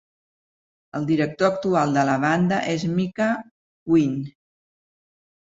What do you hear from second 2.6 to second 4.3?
és Micah Wynn.